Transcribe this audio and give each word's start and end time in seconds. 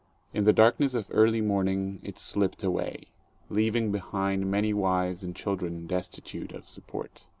In 0.33 0.45
the 0.45 0.51
darkness 0.51 0.95
of 0.95 1.05
early 1.11 1.41
morning 1.41 1.99
it 2.01 2.17
slipped 2.17 2.63
away, 2.63 3.09
leaving 3.49 3.91
behind 3.91 4.49
many 4.49 4.73
wives 4.73 5.23
and 5.23 5.35
children 5.35 5.85
destitute 5.85 6.53
of 6.53 6.67
support. 6.67 7.25